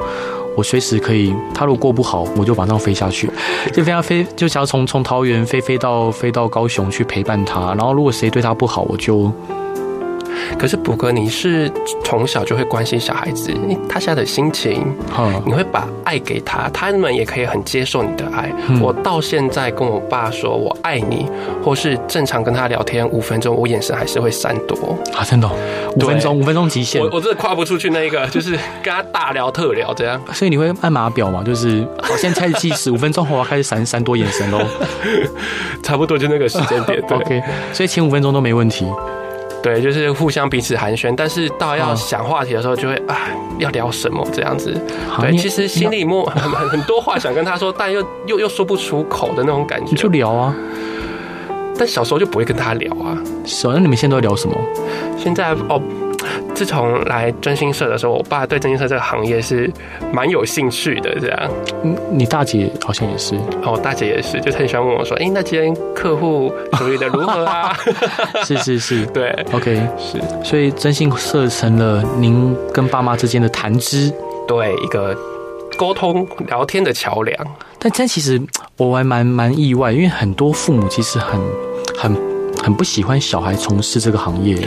[0.55, 3.29] 我随时可以，他如果过不好，我就马上飞下去，
[3.71, 7.75] 就飞要飞，就想要从从桃园飞飞到飞到高雄去陪伴他。
[7.75, 9.31] 然后如果谁对他不好，我就
[10.57, 11.71] 可是卜哥，你是
[12.03, 13.51] 从小就会关心小孩子，
[13.89, 14.95] 他现在的心情，
[15.45, 18.51] 你会把爱给他，他们也可以很接受你的爱。
[18.67, 21.25] 嗯、我到现在跟我爸说我爱你，
[21.63, 25.49] 或是正常跟他聊天五分钟，我眼神还是会闪躲啊，真的，
[25.95, 28.51] 五分钟，五分钟极限，我我真的跨不出去那一个，就是
[28.83, 30.21] 跟他大聊特聊这样。
[30.33, 31.43] 所以你会按码表嘛？
[31.43, 34.59] 就是我，现在开始计时，五分钟后我要开始闪闪躲眼神喽，
[35.83, 37.01] 差不多就那个时间点。
[37.07, 38.85] 对 OK，所以前五分钟都没问题。
[39.61, 43.17] 对，就是互相彼此寒暄，但是到要想话题的时候，就会啊，
[43.57, 44.73] 要聊什么这样子。
[45.19, 49.95] 对，其实心里默很很很多话想跟他说，但又又又说不出口的那种感觉。
[49.95, 50.55] 就聊啊，
[51.77, 53.17] 但小时候就不会跟他聊啊。
[53.45, 54.55] 是啊，那你们现在都聊什么？
[55.17, 55.81] 现在哦。
[56.53, 59.71] 自从来真心社的时候，我爸对真心社这个行业是
[60.11, 61.17] 蛮有兴趣的。
[61.19, 61.49] 这样，
[61.83, 67.75] 嗯，你大姐好像也是哦，大姐也是，就很喜欢问我说：“哎、欸，那今天客户处理的如何啊？”
[68.43, 70.19] 是 是是， 对，OK，是。
[70.43, 74.13] 所以真心社成了您跟爸妈之间的谈资，
[74.47, 75.15] 对，一个
[75.77, 77.47] 沟通聊天的桥梁。
[77.79, 78.41] 但但其实
[78.77, 81.39] 我还蛮蛮意外，因为很多父母其实很
[81.97, 82.15] 很
[82.63, 84.57] 很不喜欢小孩从事这个行业。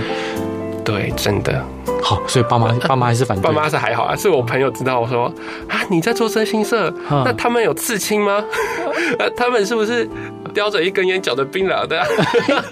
[0.90, 1.64] 对，真的
[2.02, 3.42] 好，所以爸妈爸妈还是反对。
[3.44, 5.32] 爸妈是还好啊，是我朋友知道我说
[5.68, 8.42] 啊，你在做真心社，那他们有刺青吗？
[9.36, 10.08] 他们是不是
[10.52, 12.02] 叼着一根烟，嚼着槟榔的？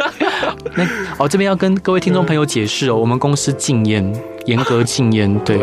[0.75, 0.85] 那
[1.19, 4.13] 哦，这边要跟各位听众朋友解释哦，我们公司禁烟，
[4.47, 5.61] 严格禁烟， 对。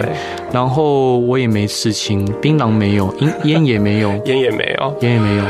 [0.51, 5.43] 然后我也没刺青，槟榔没有，烟烟也没有，烟也没有，烟也没有。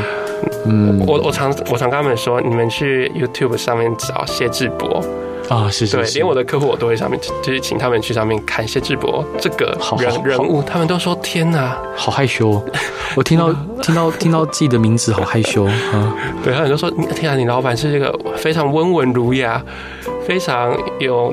[0.64, 5.04] 嗯，我我常我常跟他们说，你们去 YouTube 上面找谢智博。
[5.48, 12.60] 啊，是是，是，对，连我的客户我都会上面，就是请他们去上面看谢志博这个人人物，他们都说天哪，好害羞，
[13.14, 19.62] 我听到 听到听到自己的名字好害羞啊，对，他们都说天啊，你老板是这个非常温文儒雅，
[20.26, 21.32] 非常有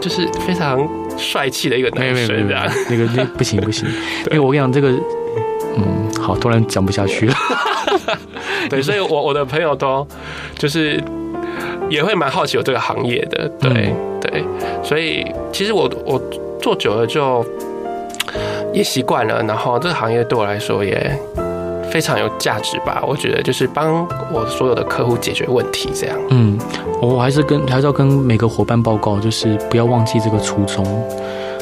[0.00, 0.84] 就是非常
[1.16, 3.86] 帅气的一个男生，这样那个那不行不行，
[4.32, 4.88] 因为我跟你讲这个，
[5.76, 7.34] 嗯，好，突然讲不下去了，
[8.68, 10.04] 对，所以我我的朋友都
[10.58, 11.00] 就是。
[11.88, 14.44] 也会蛮好奇有这个行业的，对、嗯、对，
[14.82, 16.20] 所以其实我我
[16.60, 17.44] 做久了就
[18.72, 21.18] 也习惯了，然后这个行业对我来说也
[21.90, 23.04] 非常有价值吧。
[23.06, 26.16] 我觉得就是帮我所有的客户解决问题，这样。
[26.30, 26.58] 嗯，
[27.00, 30.84] 我还是跟还是要跟每个伙伴报告，就是不要忘记这个初衷，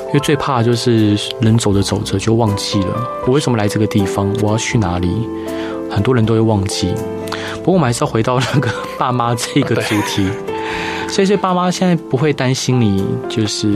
[0.07, 2.94] 因为最怕就是人走着走着就忘记了
[3.26, 5.28] 我为什么来这个地方，我要去哪里，
[5.90, 6.94] 很多人都会忘记。
[7.57, 10.28] 不过我们还是要回到那个爸妈这个主题，
[11.09, 13.74] 所以所以爸妈现在不会担心你，就是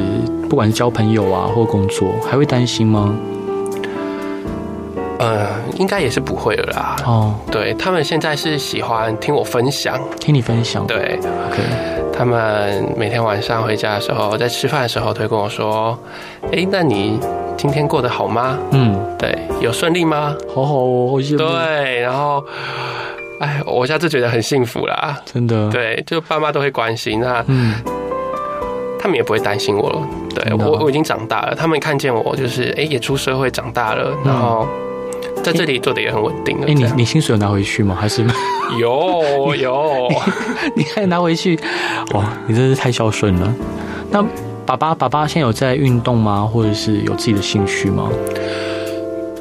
[0.49, 3.15] 不管是交朋友啊或工作，还会担心吗？
[5.19, 5.49] 呃，
[5.79, 6.97] 应该也是不会了啦。
[7.07, 10.87] 哦，对，他们现在是喜欢听我分享，听你分享。
[10.87, 11.63] 对，OK。
[12.13, 15.99] 他们每天晚上回家的时候，在吃饭的时候，都会跟我说
[16.53, 17.19] ：“哎，那你
[17.57, 20.35] 今天过得好吗？”嗯，对，有顺利吗？
[20.55, 21.21] 好好哦。
[21.37, 22.45] 对，然后。
[23.41, 25.71] 哎，我现在就觉得很幸福啦，真的。
[25.71, 27.75] 对，就爸妈都会关心，那嗯，
[28.99, 30.03] 他们也不会担心我了。
[30.35, 34.67] 对，我我已经长大了，他们看见我就是哎，也出社会长大了，然后
[35.43, 36.67] 在这里做的也很稳定了。
[36.67, 37.97] 哎，你你薪水有拿回去吗？
[37.99, 38.25] 还是
[38.79, 40.09] 有有？
[40.75, 41.59] 你还拿回去？
[42.15, 43.55] 哇，你真是太孝顺了。
[44.11, 44.25] 那
[44.65, 46.49] 爸爸爸爸现在有在运动吗？
[46.51, 48.09] 或者是有自己的兴趣吗？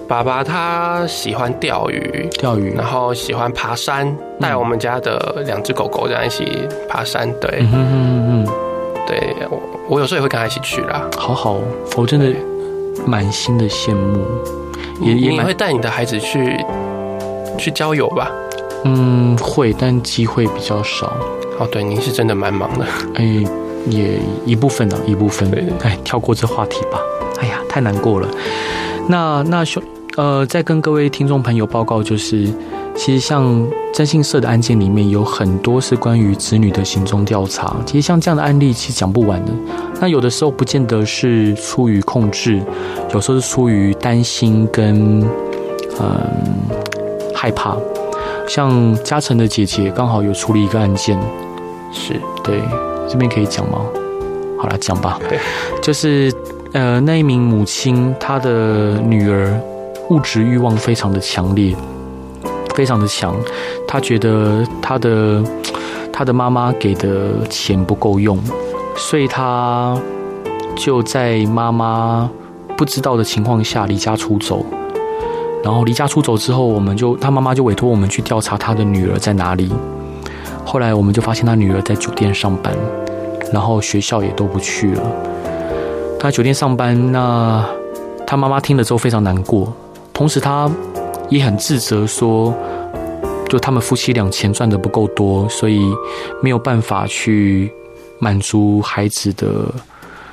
[0.07, 6.45] 爸爸他喜欢钓鱼，钓鱼，然后喜欢爬山，带、嗯、我们家的两只狗狗这样一起
[6.87, 7.27] 爬山。
[7.41, 8.47] 对，嗯嗯嗯，
[9.07, 11.09] 对我我有时候也会跟他一起去啦。
[11.17, 11.59] 好好，
[11.97, 12.27] 我真的
[13.05, 14.23] 满心的羡慕。
[15.01, 16.55] 也也你会带你的孩子去
[17.57, 18.31] 去郊游吧？
[18.83, 21.11] 嗯，会，但机会比较少。
[21.57, 22.85] 哦，对，您是真的蛮忙的。
[23.15, 23.43] 哎，
[23.89, 25.49] 也一部分啊，一部分。
[25.49, 26.99] 对，哎，跳过这话题吧。
[27.41, 28.29] 哎呀，太难过了。
[29.07, 29.81] 那那兄。
[30.17, 32.47] 呃，再跟各位听众朋友报告，就是
[32.95, 37.75] 其实像征信社的案件里面有很多是关于子女的行踪调查。
[37.85, 39.51] 其实像这样的案例，其实讲不完的。
[39.99, 42.63] 那有的时候不见得是出于控制，
[43.13, 45.21] 有时候是出于担心跟
[45.99, 46.09] 嗯
[47.33, 47.75] 害怕。
[48.47, 51.19] 像嘉诚的姐姐刚好有处理一个案件，
[51.91, 52.61] 是对，
[53.09, 53.81] 这边可以讲吗？
[54.57, 55.19] 好了，讲吧。
[55.27, 55.37] 对，
[55.81, 56.31] 就是
[56.75, 59.57] 呃那一名母亲，她的女儿。
[60.11, 61.75] 物质欲望非常的强烈，
[62.75, 63.35] 非常的强。
[63.87, 65.43] 她觉得她的
[66.13, 68.37] 她的妈妈给的钱不够用，
[68.95, 69.99] 所以她
[70.75, 72.29] 就在妈妈
[72.77, 74.63] 不知道的情况下离家出走。
[75.63, 79.71] 然后离家出走之后，我们就他妈妈就委托我们去调查他的女儿在哪里。
[80.63, 82.71] 后来我们就发现他女儿在酒店上班，
[83.51, 85.01] 然后学校也都不去了。
[86.19, 87.63] 他在酒店上班，那
[88.25, 89.71] 他妈妈听了之后非常难过，
[90.13, 90.69] 同时他
[91.29, 92.53] 也很自责，说
[93.47, 95.93] 就他们夫妻俩钱赚得不够多，所以
[96.41, 97.71] 没有办法去
[98.19, 99.65] 满足孩子的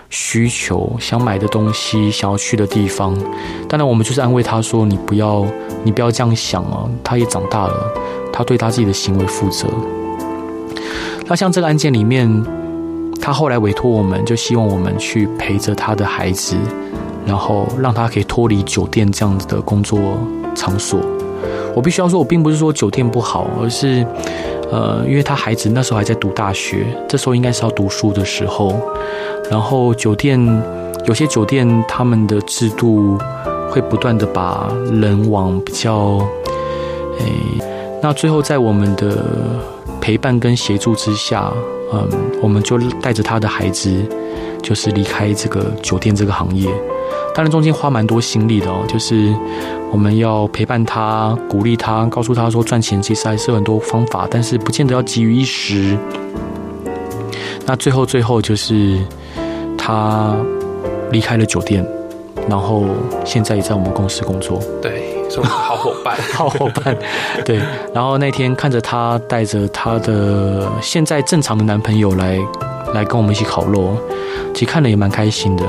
[0.09, 3.15] 需求，想买的东西，想要去的地方。
[3.69, 5.45] 当然，我们就是安慰他说：“你不要，
[5.85, 7.75] 你不要这样想啊，他也长大了，
[8.33, 9.67] 他对他自己的行为负责。”
[11.29, 12.29] 那像这个案件里面，
[13.23, 16.57] 他后来委托我们，就希望我们去陪着他的孩子，
[17.25, 20.19] 然后让他可以脱离酒店这样子的工作
[20.57, 20.99] 场所。
[21.73, 24.05] 我必须要说，我并不是说酒店不好，而是，
[24.73, 28.75] 呃，因为他孩子那时候还在读大学，这时候应该是要读书的时候。
[29.49, 30.39] 然后酒店
[31.07, 33.17] 有些酒店他们的制度
[33.71, 36.19] 会不断的把人往比较，
[37.21, 37.25] 诶，
[38.03, 39.25] 那最后在我们的
[40.01, 41.53] 陪伴跟协助之下，
[41.93, 42.09] 嗯，
[42.43, 43.93] 我们就带着他的孩子，
[44.63, 46.69] 就是离开这个酒店这个行业。
[47.35, 49.35] 当然中间花蛮多心力的哦，就是
[49.91, 55.97] 我们要陪伴他，鼓励他，告诉他说赚钱其实还是有很多方法，但是不见得要急于一时。
[57.67, 58.99] 那最后最后就是。
[59.85, 60.37] 他
[61.11, 61.85] 离开了酒店，
[62.49, 62.85] 然后
[63.25, 64.61] 现在也在我们公司工作。
[64.81, 65.02] 对，
[65.41, 66.97] 好伙伴， 好伙伴。
[67.45, 67.61] 对，
[67.95, 72.39] 然后那天看着她带着她的现在正常的男朋友来
[72.93, 73.97] 来跟我们一起烤肉，
[74.53, 75.65] 其实看了也蛮开心的。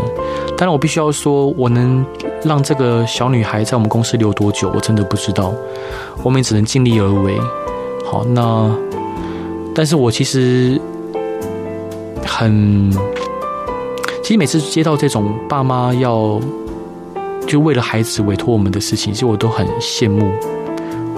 [0.57, 2.05] 当然，我必须要说，我能
[2.43, 5.53] 让这个小女孩在我们公司留多久，我真的不知道。
[6.24, 7.39] 我们也只能尽力而为。
[8.05, 8.70] 好，那
[9.74, 10.80] 但是我其实
[12.26, 12.91] 很。
[14.22, 16.39] 其实每次接到这种爸妈要
[17.48, 20.32] 就为了孩子委托我们的事情，其实我都很羡慕，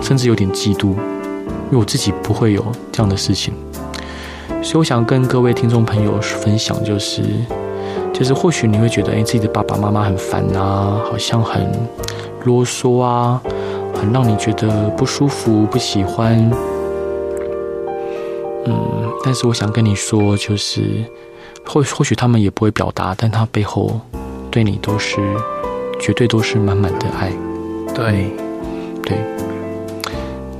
[0.01, 3.53] 甚至有点嫉妒，因为我自己不会有这样的事情。
[4.61, 7.23] 所以我想跟各位听众朋友分享，就是
[8.13, 11.71] 就是或许你会觉得，哎，自己的爸爸妈妈很烦啊，好像很
[12.43, 13.41] 啰嗦啊，
[13.93, 16.51] 很让你觉得不舒服、不喜欢。
[18.65, 21.05] 嗯，但是我想跟你说，就是。
[21.67, 23.99] 或或许他们也不会表达，但他背后
[24.51, 25.17] 对你都是
[25.99, 27.31] 绝对都是满满的爱。
[27.93, 28.31] 对，
[29.03, 29.17] 对，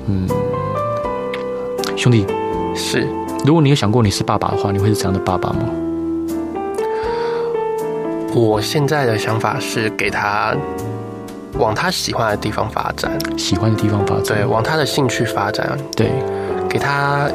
[0.07, 0.27] 嗯，
[1.95, 2.25] 兄弟，
[2.75, 3.07] 是。
[3.45, 5.69] 如果你有想过你是爸爸的话，你会是怎样的爸爸吗？
[8.33, 10.55] 我现在的想法是给他
[11.59, 16.09] 往他喜欢的地方发展，喜欢的地方发展，对，往他的兴趣发展，对，
[16.67, 17.29] 给他。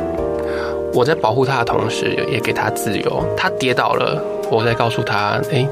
[0.92, 3.24] 我在保护他的同时，也给他自由。
[3.36, 4.20] 他跌倒了，
[4.51, 5.64] 我再告诉他：“哎，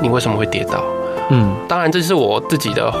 [0.00, 0.82] 你为什么会跌倒？”
[1.30, 2.92] 嗯，当然这是我自己的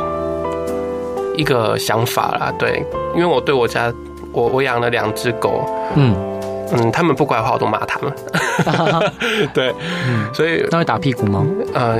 [1.36, 2.52] 一个想法啦。
[2.58, 3.92] 对，因为我对我家，
[4.32, 5.64] 我我养了两只狗。
[5.94, 6.14] 嗯
[6.72, 8.12] 嗯，他们不乖的话，我都骂他们。
[9.52, 9.74] 对，
[10.08, 11.46] 嗯，所以那会打屁股吗？
[11.74, 11.98] 呃，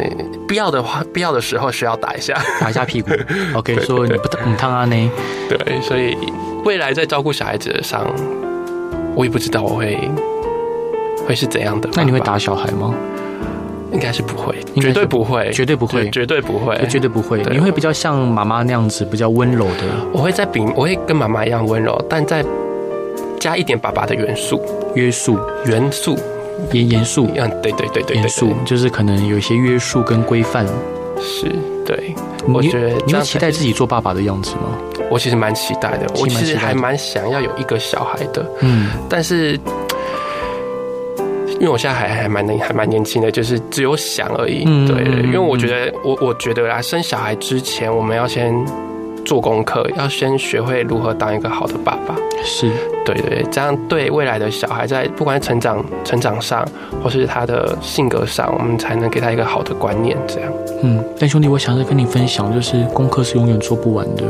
[0.48, 3.10] 必要的话，必要的时候需要打一下，打一下屁股。
[3.54, 5.10] OK，说你不你烫啊呢？
[5.48, 6.16] 对，所以
[6.64, 8.04] 未来在照顾小孩子上。
[9.16, 10.10] 我也不知道我会
[11.24, 11.88] 会是怎样的。
[11.92, 12.92] 那你会打小孩吗？
[13.94, 17.40] 应该是不会，绝对不会，绝对不会，绝对不会，绝对不会。
[17.50, 19.84] 你会比较像妈妈那样子，比较温柔的。
[20.12, 22.44] 我会在比，我会跟妈妈一样温柔，但再
[23.40, 24.60] 加一点爸爸的元素，
[24.94, 26.18] 约束元素，
[26.72, 27.28] 严严肃。
[27.36, 30.66] 嗯，对对对对，严肃就是可能有一些约束跟规范。
[31.20, 31.50] 是，
[31.86, 32.14] 对。
[32.52, 34.76] 我觉得你会期待自己做爸爸的样子吗？
[35.10, 39.58] 我其实蛮期待的，我其实还蛮想要有一个小孩的，嗯，但是
[41.54, 48.54] 因为我现在还还蛮年还蛮年轻的，就是只有想而已，嗯，对，因为我觉得我我觉得啊，生小孩之前我们要先
[49.24, 52.70] 做功课，要先学会如何当一个好的爸爸，是。
[53.04, 56.66] 对对，这样对未来的小孩在不管成长成长上，
[57.02, 60.50] 或是他的性格上，我们才能给他一个好的观念，这样，
[60.82, 64.22] 嗯，但兄弟，我想着跟你分享，就是功课是永远做不完的。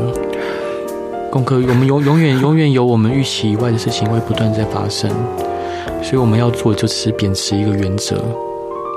[1.31, 5.09] 功课，我们永永远永远有我们预期以外的事情会不断在发生，
[6.01, 8.23] 所以我们要做的就是秉持一个原则，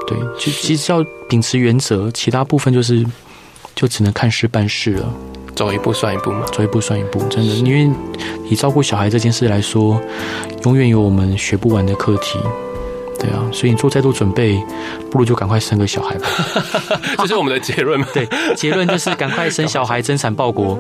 [0.07, 3.05] 对，就其实要秉持原则，其他部分就是
[3.75, 5.13] 就只能看事办事了，
[5.55, 7.91] 走一步算一步嘛，走一步算一步，真的，因为
[8.49, 10.01] 以照顾小孩这件事来说，
[10.65, 12.39] 永远有我们学不完的课题。
[13.19, 14.63] 对啊，所以你做再多准备，
[15.11, 16.29] 不如就赶快生个小孩吧。
[17.19, 18.01] 这是我们的结论。
[18.15, 20.79] 对，结论就是赶快生小孩， 增产报国。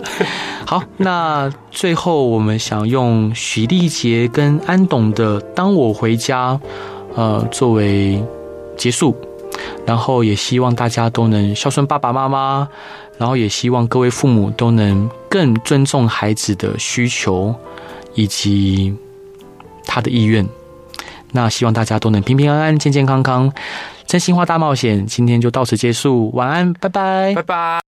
[0.64, 6.54] 好，那最后我们想用许丽杰跟安董的《当我回家》
[7.16, 8.22] 呃作为
[8.76, 9.16] 结束，
[9.84, 12.68] 然后也希望大家都能孝顺爸爸妈妈，
[13.18, 17.52] 然后也希望各位父母都能更尊重孩子的需求
[18.14, 18.94] 以及
[19.84, 20.46] 他的意愿。
[21.32, 23.52] 那希望大家都能平平安安、健健康康。
[24.06, 27.87] 真心话大冒险今天就到此结束，晚安，拜拜，拜拜。